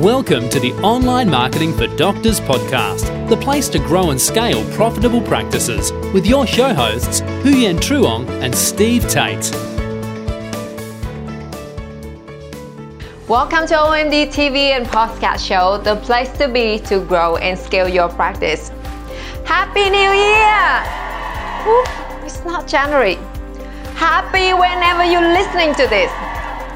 [0.00, 5.20] Welcome to the Online Marketing for Doctors podcast, the place to grow and scale profitable
[5.20, 9.50] practices with your show hosts, Huyen Truong and Steve Tate.
[13.28, 17.86] Welcome to OMD TV and podcast show, the place to be to grow and scale
[17.86, 18.70] your practice.
[19.44, 20.80] Happy New Year!
[21.68, 23.16] Oof, it's not January.
[23.96, 26.10] Happy whenever you're listening to this.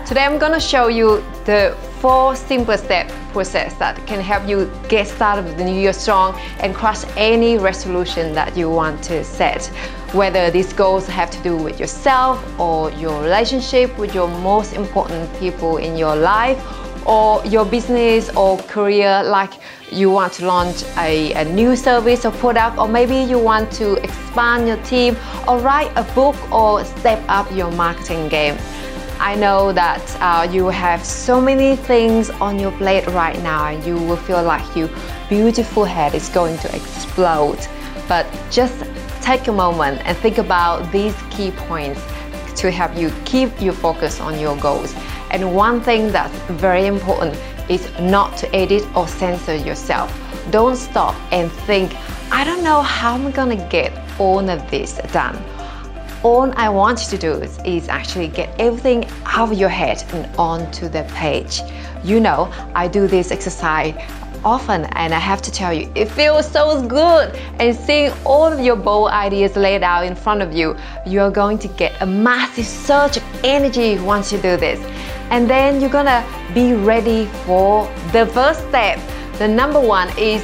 [0.06, 5.06] Today I'm gonna show you the four simple step process that can help you get
[5.06, 9.64] started with the new year strong and crush any resolution that you want to set.
[10.12, 15.34] Whether these goals have to do with yourself or your relationship with your most important
[15.38, 16.62] people in your life
[17.06, 19.54] or your business or career like
[19.90, 23.94] you want to launch a, a, new service or product or maybe you want to
[24.04, 25.16] expand your team
[25.48, 28.58] or write a book or step up your marketing game
[29.24, 33.82] I know that uh, you have so many things on your plate right now and
[33.82, 34.90] you will feel like your
[35.30, 37.58] beautiful head is going to explode.
[38.06, 38.84] But just
[39.22, 42.02] take a moment and think about these key points
[42.56, 44.94] to help you keep your focus on your goals.
[45.30, 47.34] And one thing that's very important
[47.70, 50.12] is not to edit or censor yourself.
[50.50, 51.96] Don't stop and think,
[52.30, 55.42] I don't know how I'm gonna get all of this done
[56.24, 60.02] all I want you to do is, is, actually get everything out of your head
[60.14, 61.60] and onto the page.
[62.02, 63.94] You know, I do this exercise
[64.42, 67.36] often and I have to tell you, it feels so good.
[67.60, 71.58] And seeing all of your bold ideas laid out in front of you, you're going
[71.58, 74.80] to get a massive surge of energy once you do this.
[75.30, 78.98] And then you're gonna be ready for the first step.
[79.38, 80.42] The number one is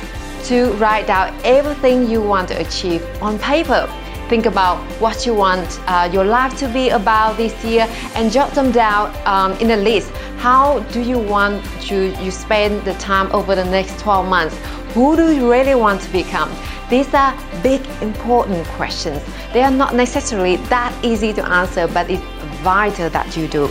[0.49, 3.89] to write down everything you want to achieve on paper
[4.31, 8.55] think about what you want uh, your life to be about this year and jot
[8.55, 10.09] them down um, in a list.
[10.39, 14.57] How do you want to you spend the time over the next 12 months?
[14.95, 16.49] Who do you really want to become?
[16.89, 19.21] These are big, important questions.
[19.53, 22.23] They are not necessarily that easy to answer, but it's
[22.63, 23.69] vital that you do.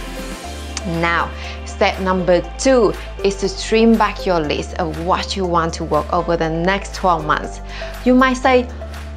[0.99, 1.31] Now,
[1.65, 2.93] step number two
[3.23, 6.95] is to trim back your list of what you want to work over the next
[6.95, 7.61] 12 months.
[8.03, 8.67] You might say,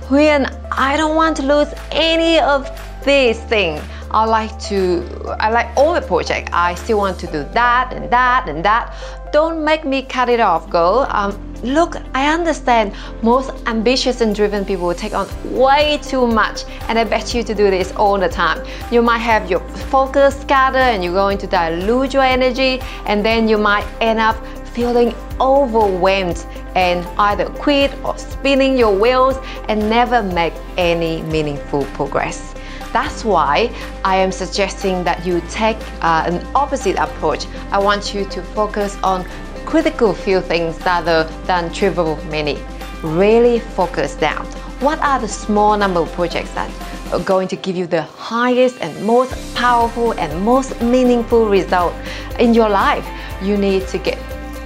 [0.09, 2.69] when I don't want to lose any of
[3.05, 3.83] these things.
[4.11, 5.03] I like to,
[5.41, 6.51] I like all the project.
[6.53, 8.95] I still want to do that and that and that.
[9.33, 11.07] Don't make me cut it off, girl.
[11.09, 12.93] Um, look, I understand
[13.23, 17.55] most ambitious and driven people take on way too much, and I bet you to
[17.55, 18.67] do this all the time.
[18.91, 23.49] You might have your focus scattered and you're going to dilute your energy, and then
[23.49, 24.37] you might end up
[24.75, 29.37] feeling overwhelmed and either quit or spinning your wheels
[29.69, 32.55] and never make any meaningful progress.
[32.93, 33.75] That's why
[34.05, 37.47] I am suggesting that you take uh, an opposite approach.
[37.71, 39.25] I want you to focus on
[39.65, 42.59] critical few things rather than trivial many.
[43.03, 44.45] Really focus down.
[44.81, 46.71] What are the small number of projects that
[47.13, 51.95] are going to give you the highest and most powerful and most meaningful result
[52.39, 53.07] in your life?
[53.41, 54.19] You need to get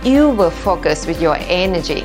[0.07, 2.05] you will focus with your energy.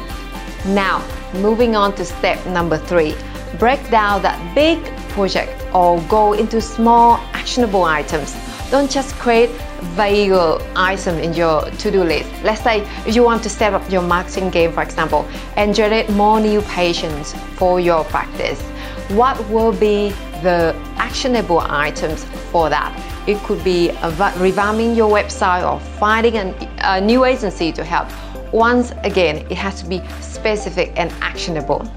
[0.66, 3.16] Now, moving on to step number three
[3.59, 8.35] break down that big project or goal into small actionable items.
[8.72, 9.50] Don't just create
[9.95, 10.31] vague
[10.75, 12.29] item in your to-do list.
[12.44, 16.40] Let's say you want to set up your marketing game, for example, and generate more
[16.40, 18.59] new patients for your practice,
[19.09, 20.09] what will be
[20.41, 22.91] the actionable items for that?
[23.28, 28.07] It could be revamping your website or finding a, a new agency to help.
[28.53, 31.89] Once again, it has to be specific and actionable.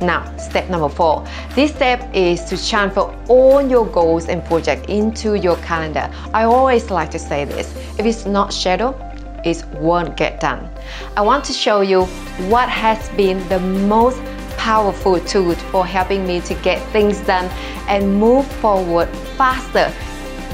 [0.00, 1.24] Now, step number four.
[1.54, 6.10] This step is to transfer all your goals and projects into your calendar.
[6.34, 8.96] I always like to say this if it's not scheduled,
[9.44, 10.68] it won't get done.
[11.16, 12.04] I want to show you
[12.48, 14.20] what has been the most
[14.56, 17.46] powerful tool for helping me to get things done
[17.88, 19.92] and move forward faster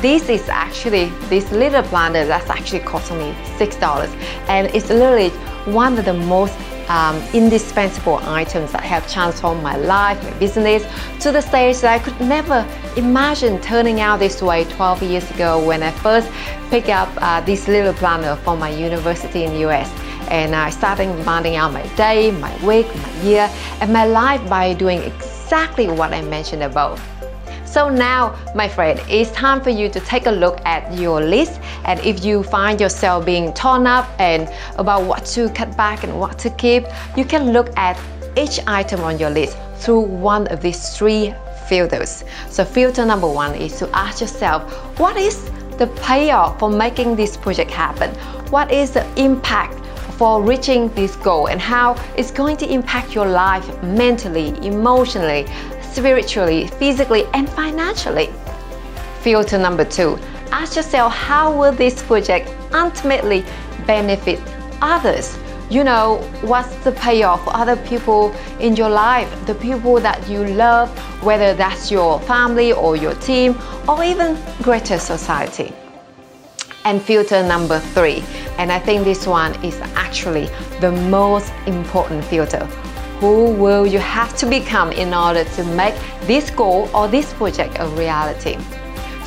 [0.00, 4.08] this is actually, this little planter that's actually costing me $6
[4.48, 5.30] and it's literally
[5.72, 6.56] one of the most
[6.88, 10.84] um, indispensable items that have transformed my life, my business
[11.20, 12.66] to the stage that I could never
[12.96, 16.30] imagine turning out this way 12 years ago when I first
[16.70, 19.90] picked up uh, this little planner from my university in the US
[20.30, 23.50] and I started planning out my day, my week, my year,
[23.80, 27.02] and my life by doing exactly what I mentioned above.
[27.78, 31.60] So now, my friend, it's time for you to take a look at your list.
[31.84, 36.18] And if you find yourself being torn up and about what to cut back and
[36.18, 36.82] what to keep,
[37.16, 37.96] you can look at
[38.36, 41.32] each item on your list through one of these three
[41.68, 42.24] filters.
[42.50, 44.64] So filter number one is to ask yourself,
[44.98, 45.48] what is
[45.78, 48.10] the payoff for making this project happen?
[48.50, 49.78] What is the impact
[50.18, 55.46] for reaching this goal and how it's going to impact your life mentally, emotionally,
[55.80, 58.28] spiritually, physically, and financially.
[59.20, 60.18] Filter number two
[60.50, 63.44] ask yourself how will this project ultimately
[63.86, 64.40] benefit
[64.82, 65.38] others?
[65.70, 70.44] You know, what's the payoff for other people in your life, the people that you
[70.44, 70.88] love,
[71.22, 73.56] whether that's your family or your team
[73.86, 75.74] or even greater society.
[76.84, 78.22] And filter number three,
[78.56, 80.46] and I think this one is actually
[80.80, 82.64] the most important filter.
[83.20, 87.76] Who will you have to become in order to make this goal or this project
[87.80, 88.56] a reality?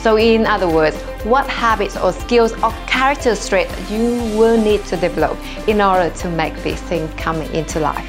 [0.01, 4.97] So, in other words, what habits or skills or character traits you will need to
[4.97, 5.37] develop
[5.67, 8.07] in order to make these things come into life.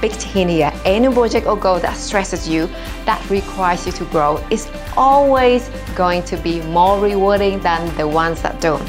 [0.00, 2.66] Big hint here, any project or goal that stresses you,
[3.04, 8.42] that requires you to grow, is always going to be more rewarding than the ones
[8.42, 8.86] that don't.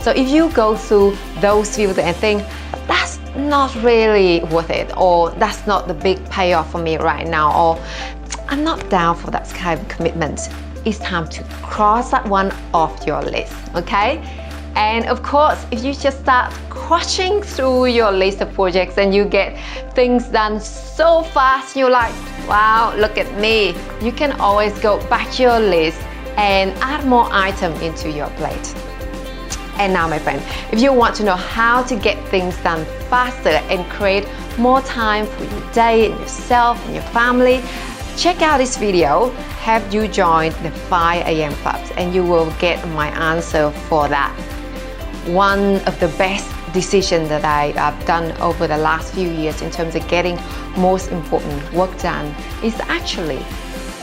[0.00, 2.42] So if you go through those fields and think,
[2.86, 7.56] that's not really worth it, or that's not the big payoff for me right now,
[7.56, 7.84] or
[8.48, 10.48] I'm not down for that kind of commitment,
[10.84, 14.20] it's time to cross that one off your list, okay?
[14.74, 19.24] And of course, if you just start crushing through your list of projects and you
[19.24, 19.58] get
[19.94, 22.14] things done so fast, you're like,
[22.48, 23.74] wow, look at me.
[24.00, 26.00] You can always go back to your list
[26.36, 28.74] and add more items into your plate.
[29.78, 33.60] And now, my friend, if you want to know how to get things done faster
[33.70, 34.26] and create
[34.58, 37.62] more time for your day and yourself and your family,
[38.16, 39.30] check out this video
[39.62, 41.52] have you joined the 5 a.m.
[41.62, 44.51] clubs and you will get my answer for that.
[45.26, 49.70] One of the best decisions that I have done over the last few years in
[49.70, 50.38] terms of getting
[50.76, 53.44] most important work done is actually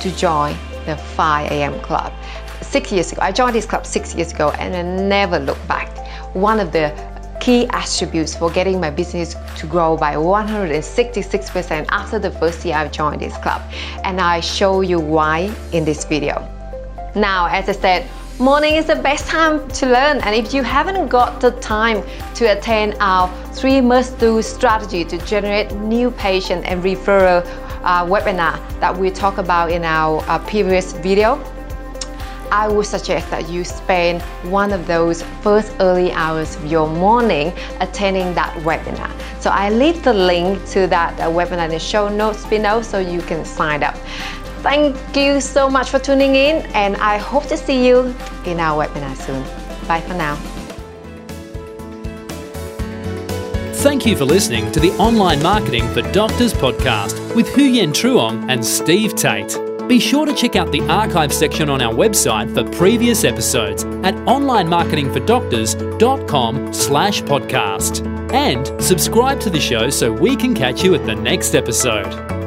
[0.01, 0.55] to join
[0.85, 1.79] the 5 a.m.
[1.81, 2.13] club.
[2.61, 5.89] Six years ago, I joined this club six years ago and I never looked back.
[6.35, 6.93] One of the
[7.41, 12.91] key attributes for getting my business to grow by 166% after the first year I've
[12.91, 13.61] joined this club.
[14.03, 16.47] And I show you why in this video.
[17.15, 18.07] Now, as I said,
[18.39, 22.01] morning is the best time to learn and if you haven't got the time
[22.33, 27.45] to attend our three must-do strategy to generate new patient and referral
[27.83, 31.35] uh, webinar that we talk about in our uh, previous video
[32.51, 37.53] I would suggest that you spend one of those first early hours of your morning
[37.79, 39.11] attending that webinar.
[39.39, 42.97] So I leave the link to that uh, webinar in the show notes below so
[42.97, 43.95] you can sign up.
[44.61, 48.13] Thank you so much for tuning in, and I hope to see you
[48.45, 49.41] in our webinar soon.
[49.87, 50.35] Bye for now.
[53.79, 58.65] Thank you for listening to the Online Marketing for Doctors podcast with Huyen Truong and
[58.65, 59.57] Steve Tate.
[59.87, 64.15] Be sure to check out the archive section on our website for previous episodes at
[64.27, 68.05] onlinemarketingfordoctors.com slash podcast.
[68.33, 72.38] And subscribe to the show so we can catch you at the next episode.